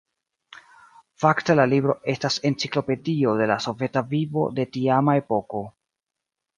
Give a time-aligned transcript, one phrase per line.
[1.23, 5.67] Fakte la libro estas enciklopedio de la soveta vivo de tiama epoko.